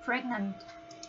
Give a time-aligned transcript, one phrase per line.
[0.00, 0.54] pregnant